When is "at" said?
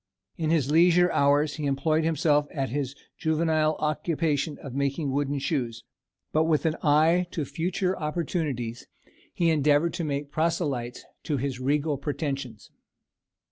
2.49-2.69